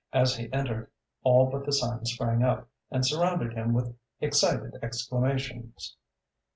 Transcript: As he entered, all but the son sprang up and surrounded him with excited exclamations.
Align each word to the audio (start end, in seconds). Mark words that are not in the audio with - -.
As 0.13 0.35
he 0.35 0.51
entered, 0.51 0.89
all 1.21 1.51
but 1.51 1.63
the 1.63 1.71
son 1.71 2.05
sprang 2.07 2.41
up 2.43 2.67
and 2.89 3.05
surrounded 3.05 3.53
him 3.53 3.71
with 3.71 3.95
excited 4.19 4.75
exclamations. 4.81 5.95